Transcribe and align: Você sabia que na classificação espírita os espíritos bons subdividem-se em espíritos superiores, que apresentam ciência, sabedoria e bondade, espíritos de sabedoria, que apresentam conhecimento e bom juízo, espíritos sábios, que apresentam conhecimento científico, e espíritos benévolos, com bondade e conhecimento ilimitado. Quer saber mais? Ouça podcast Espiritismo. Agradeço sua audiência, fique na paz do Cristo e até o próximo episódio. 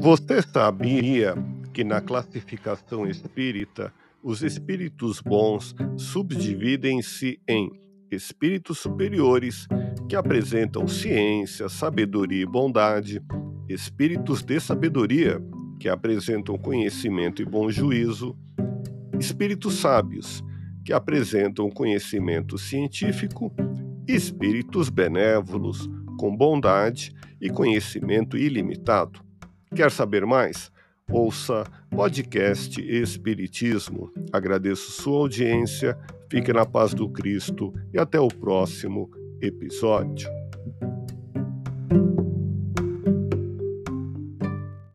Você 0.00 0.40
sabia 0.40 1.34
que 1.74 1.84
na 1.84 2.00
classificação 2.00 3.06
espírita 3.06 3.92
os 4.22 4.42
espíritos 4.42 5.20
bons 5.20 5.74
subdividem-se 5.98 7.38
em 7.46 7.70
espíritos 8.10 8.78
superiores, 8.78 9.66
que 10.08 10.16
apresentam 10.16 10.88
ciência, 10.88 11.68
sabedoria 11.68 12.42
e 12.42 12.46
bondade, 12.46 13.20
espíritos 13.68 14.42
de 14.42 14.58
sabedoria, 14.58 15.38
que 15.78 15.88
apresentam 15.88 16.56
conhecimento 16.56 17.42
e 17.42 17.44
bom 17.44 17.70
juízo, 17.70 18.34
espíritos 19.18 19.74
sábios, 19.74 20.42
que 20.82 20.94
apresentam 20.94 21.70
conhecimento 21.70 22.56
científico, 22.56 23.52
e 24.08 24.14
espíritos 24.14 24.88
benévolos, 24.88 25.90
com 26.18 26.34
bondade 26.34 27.14
e 27.38 27.50
conhecimento 27.50 28.38
ilimitado. 28.38 29.29
Quer 29.74 29.90
saber 29.90 30.26
mais? 30.26 30.70
Ouça 31.08 31.64
podcast 31.90 32.80
Espiritismo. 32.80 34.12
Agradeço 34.32 34.90
sua 34.90 35.20
audiência, 35.20 35.96
fique 36.28 36.52
na 36.52 36.66
paz 36.66 36.92
do 36.92 37.08
Cristo 37.08 37.72
e 37.94 37.98
até 37.98 38.18
o 38.18 38.26
próximo 38.28 39.08
episódio. 39.40 40.28